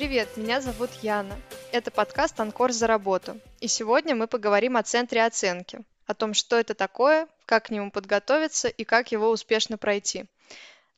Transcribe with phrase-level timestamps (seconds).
[0.00, 1.38] Привет, меня зовут Яна.
[1.72, 3.38] Это подкаст «Анкор за работу».
[3.60, 7.90] И сегодня мы поговорим о центре оценки, о том, что это такое, как к нему
[7.90, 10.24] подготовиться и как его успешно пройти.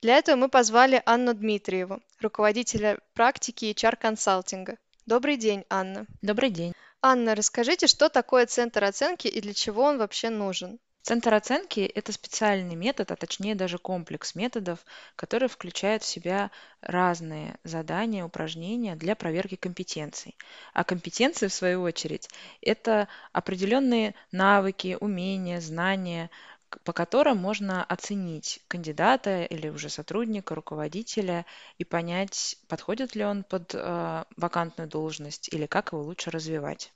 [0.02, 4.76] Для этого мы позвали Анну Дмитриеву, руководителя практики HR-консалтинга.
[5.04, 6.06] Добрый день, Анна.
[6.22, 6.72] Добрый день.
[7.00, 10.78] Анна, расскажите, что такое центр оценки и для чего он вообще нужен?
[11.02, 14.84] Центр оценки– это специальный метод, а точнее даже комплекс методов,
[15.16, 16.50] который включает в себя
[16.80, 20.36] разные задания, упражнения для проверки компетенций.
[20.72, 22.28] А компетенции, в свою очередь,
[22.62, 26.30] это определенные навыки, умения, знания,
[26.84, 31.44] по которым можно оценить кандидата или уже сотрудника, руководителя
[31.78, 36.92] и понять, подходит ли он под э, вакантную должность или как его лучше развивать.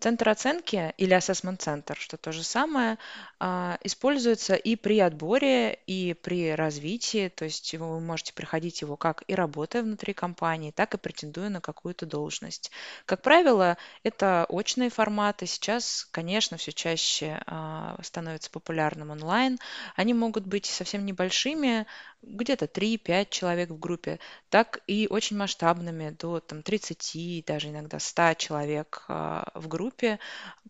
[0.00, 2.98] Центр оценки или assessment центр, что то же самое,
[3.40, 9.24] а, используется и при отборе, и при развитии, то есть вы можете приходить его как
[9.26, 12.70] и работая внутри компании, так и претендуя на какую-то должность.
[13.06, 15.46] Как правило, это очные форматы.
[15.46, 19.58] Сейчас, конечно, все чаще а, становится популярным онлайн.
[19.96, 21.86] Они могут быть совсем небольшими,
[22.22, 28.34] где-то 3-5 человек в группе, так и очень масштабными, до там, 30, даже иногда 100
[28.34, 29.87] человек а, в группе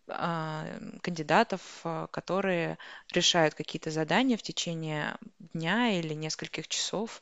[0.09, 0.67] а,
[1.03, 2.79] кандидатов, а, которые
[3.13, 7.21] решают какие-то задания в течение дня или нескольких часов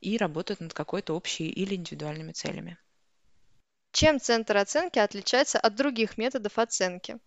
[0.00, 2.78] и работают над какой-то общей или индивидуальными целями.
[3.92, 7.18] Чем центр оценки отличается от других методов оценки?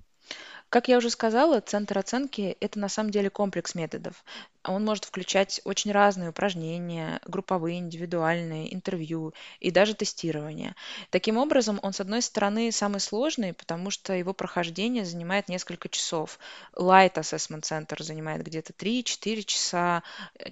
[0.69, 4.23] Как я уже сказала, центр оценки– это на самом деле комплекс методов.
[4.65, 10.75] Он может включать очень разные упражнения, групповые, индивидуальные, интервью и даже тестирование.
[11.09, 16.37] Таким образом, он, с одной стороны, самый сложный, потому что его прохождение занимает несколько часов.
[16.75, 20.03] Light Assessment Center занимает где-то 3-4 часа.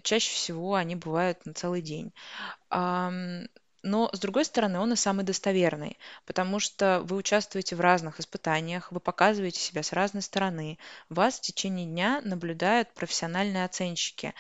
[0.03, 2.13] Чаще всего они бывают на целый день.
[3.85, 8.91] Но, с другой стороны, он и самый достоверный, потому что вы участвуете в разных испытаниях,
[8.91, 10.79] вы показываете себя с разной стороны,
[11.09, 14.33] вас в течение дня наблюдают профессиональные оценщики.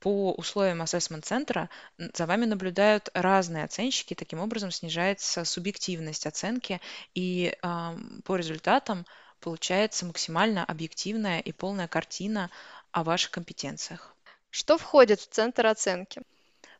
[0.00, 6.80] По условиям ассессмент-центра за вами наблюдают разные оценщики, таким образом снижается субъективность оценки,
[7.14, 9.06] и э, по результатам
[9.38, 12.50] получается максимально объективная и полная картина
[12.90, 14.16] о ваших компетенциях.
[14.50, 16.22] Что входит в центр оценки?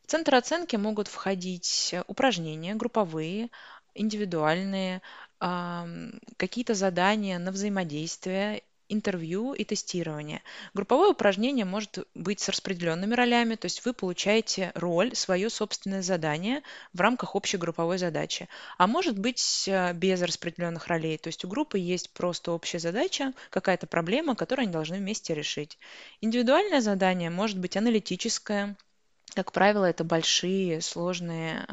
[0.03, 3.49] В центр оценки могут входить упражнения групповые,
[3.93, 5.01] индивидуальные,
[5.39, 10.43] какие-то задания на взаимодействие, интервью и тестирование.
[10.73, 16.61] Групповое упражнение может быть с распределенными ролями, то есть вы получаете роль, свое собственное задание
[16.91, 18.49] в рамках общей групповой задачи.
[18.77, 23.33] А может быть э, без распределенных ролей, то есть у группы есть просто общая задача,
[23.49, 25.77] какая-то проблема, которую они должны вместе решить.
[26.19, 28.75] Индивидуальное задание может быть аналитическое,
[29.35, 31.65] как правило, это большие, сложные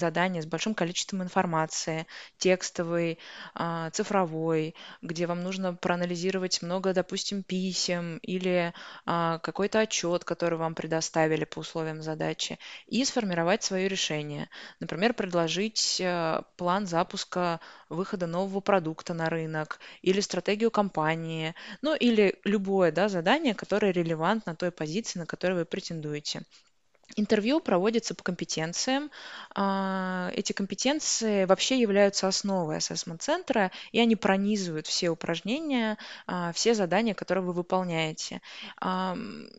[0.00, 2.06] задания с большим количеством информации,
[2.38, 3.18] текстовой,
[3.54, 8.72] а, цифровой, где вам нужно проанализировать много, допустим, писем или
[9.06, 14.48] а, какой-то отчет, который вам предоставили по условиям задачи, и сформировать свое решение.
[14.80, 22.38] Например, предложить э, план запуска выхода нового продукта на рынок или стратегию компании, ну или
[22.44, 26.42] любое да, задание, которое релевантно той позиции, на которую вы претендуете.
[27.16, 29.10] Интервью проводится по компетенциям.
[29.54, 37.14] А, эти компетенции вообще являются основой ассессмент-центра, и они пронизывают все упражнения, а, все задания,
[37.14, 38.40] которые вы выполняете.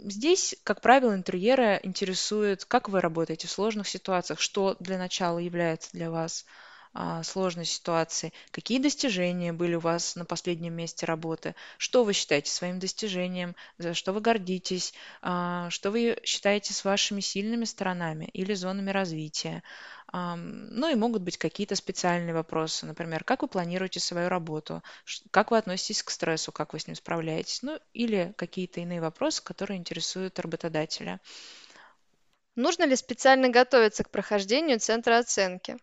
[0.03, 5.91] Здесь, как правило, интерьера интересует, как вы работаете в сложных ситуациях, что для начала является
[5.93, 6.45] для вас
[6.93, 12.51] а, сложной ситуации, какие достижения были у вас на последнем месте работы, что вы считаете
[12.51, 18.53] своим достижением, за что вы гордитесь, а, что вы считаете с вашими сильными сторонами или
[18.53, 19.63] зонами развития.
[20.13, 24.83] Ну и могут быть какие-то специальные вопросы, например, как вы планируете свою работу,
[25.31, 29.41] как вы относитесь к стрессу, как вы с ним справляетесь, ну или какие-то иные вопросы,
[29.41, 31.21] которые интересуют работодателя.
[32.55, 35.77] Нужно ли специально готовиться к прохождению центра оценки?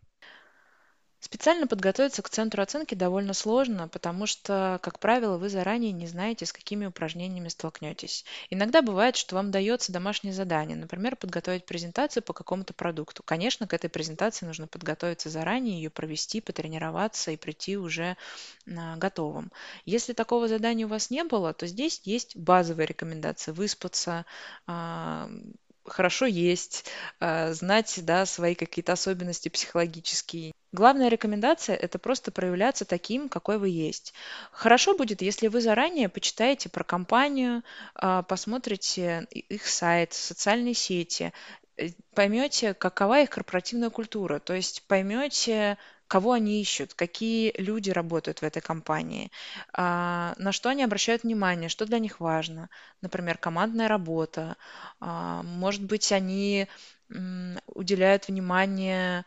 [1.20, 6.46] Специально подготовиться к центру оценки довольно сложно, потому что, как правило, вы заранее не знаете,
[6.46, 8.24] с какими упражнениями столкнетесь.
[8.50, 13.24] Иногда бывает, что вам дается домашнее задание, например, подготовить презентацию по какому-то продукту.
[13.24, 18.16] Конечно, к этой презентации нужно подготовиться заранее, ее провести, потренироваться и прийти уже
[18.68, 19.50] а, готовым.
[19.84, 23.50] Если такого задания у вас не было, то здесь есть базовые рекомендации.
[23.50, 24.24] Выспаться,
[24.68, 25.28] а,
[25.84, 26.84] хорошо есть,
[27.18, 30.52] а, знать да, свои какие-то особенности психологические.
[30.72, 34.12] Главная рекомендация– это просто проявляться таким, какой вы есть.
[34.52, 37.62] Хорошо будет, если вы заранее почитаете про компанию,
[37.94, 41.32] а, посмотрите их сайт, социальные сети,
[41.78, 48.40] э, поймете, какова их корпоративная культура, то есть поймете, кого они ищут, какие люди работают
[48.40, 49.30] в этой компании,
[49.72, 52.68] а, на что они обращают внимание, что для них важно.
[53.00, 54.56] Например, командная работа.
[55.00, 56.68] А, может быть, они
[57.74, 59.24] уделяют внимание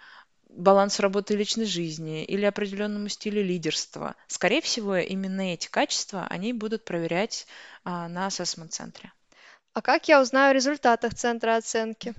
[0.51, 4.15] балансу работы и личной жизни или определенному стилю лидерства.
[4.27, 7.47] Скорее всего, именно эти качества они будут проверять
[7.83, 9.11] а, на ассессмент-центре.
[9.73, 12.13] А как я узнаю о результатах центра оценки?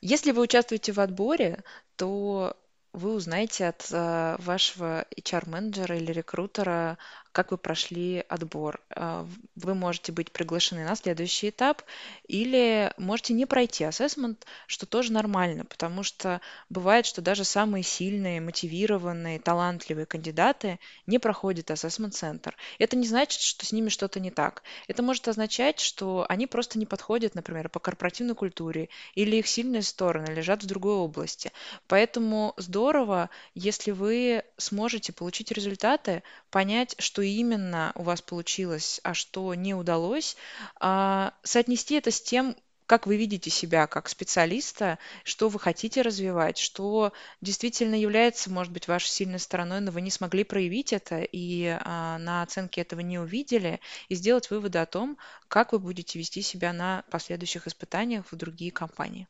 [0.00, 1.62] Если вы участвуете в отборе,
[1.96, 2.56] то
[2.92, 6.96] вы узнаете от э, вашего HR-менеджера или рекрутера,
[7.34, 8.80] как вы прошли отбор.
[8.90, 9.26] Э,
[9.56, 11.82] вы можете быть приглашены на следующий этап
[12.28, 16.40] или можете не пройти ассессмент, что тоже нормально, потому что
[16.70, 22.56] бывает, что даже самые сильные, мотивированные, талантливые кандидаты не проходят ассессмент-центр.
[22.78, 24.62] Это не значит, что с ними что-то не так.
[24.86, 29.82] Это может означать, что они просто не подходят, например, по корпоративной культуре или их сильные
[29.82, 31.50] стороны лежат в другой области.
[31.88, 39.54] Поэтому здорово, если вы сможете получить результаты, понять, что именно у вас получилось, а что
[39.54, 40.36] не удалось,
[40.80, 42.56] а, соотнести это с тем,
[42.86, 48.88] как вы видите себя как специалиста, что вы хотите развивать, что действительно является, может быть,
[48.88, 53.18] вашей сильной стороной, но вы не смогли проявить это и а, на оценке этого не
[53.18, 55.18] увидели, и сделать выводы о том,
[55.48, 59.26] как вы будете вести себя на последующих испытаниях в другие компании.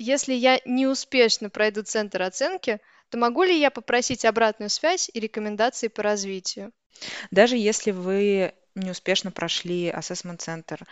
[0.00, 5.20] Если я не успешно пройду центр оценки, то могу ли я попросить обратную связь и
[5.20, 6.72] рекомендации по развитию?
[7.30, 10.86] Даже если вы не успешно прошли ассессмент-центр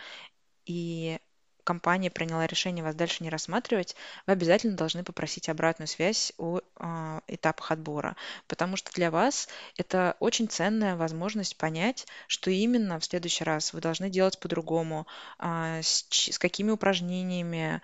[0.65, 1.19] и
[1.67, 7.19] компания приняла решение вас дальше не рассматривать, вы обязательно должны попросить обратную связь о э,
[7.27, 8.15] этапах отбора,
[8.47, 13.81] потому что для вас это очень ценная возможность понять, что именно в следующий раз вы
[13.81, 15.07] должны делать по-другому,
[15.39, 17.81] э, с, с какими упражнениями,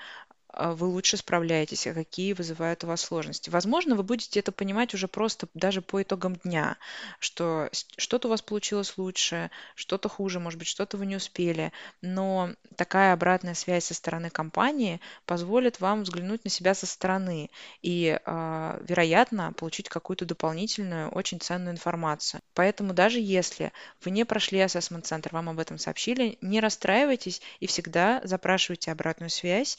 [0.54, 3.50] а, вы лучше справляетесь, а какие вызывают у вас сложности.
[3.50, 6.78] Возможно, вы будете это понимать уже просто даже по итогам дня,
[7.20, 11.72] что что-то у вас получилось лучше, что-то хуже, может быть, что-то вы не успели,
[12.02, 17.50] но такая обратная связь со стороны компании позволит вам взглянуть на себя со стороны
[17.82, 22.42] и, э, вероятно, получить какую-то дополнительную, очень ценную информацию.
[22.54, 23.72] Поэтому даже если
[24.04, 29.78] вы не прошли ассессмент-центр, вам об этом сообщили, не расстраивайтесь и всегда запрашивайте обратную связь,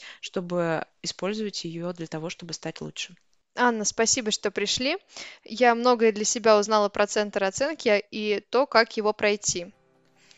[0.65, 3.15] чтобы использовать ее для того, чтобы стать лучше.
[3.55, 4.97] Анна, спасибо, что пришли.
[5.43, 9.73] Я многое для себя узнала про центр оценки и то, как его пройти.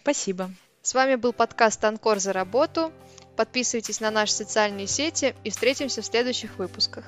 [0.01, 0.51] Спасибо.
[0.81, 2.91] С вами был подкаст «Анкор за работу».
[3.35, 7.05] Подписывайтесь на наши социальные сети и встретимся в следующих выпусках.